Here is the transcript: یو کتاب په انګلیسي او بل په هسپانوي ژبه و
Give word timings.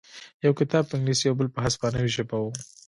یو 0.45 0.53
کتاب 0.59 0.83
په 0.87 0.93
انګلیسي 0.97 1.25
او 1.27 1.37
بل 1.39 1.47
په 1.55 1.59
هسپانوي 1.65 2.09
ژبه 2.15 2.37
و 2.41 2.45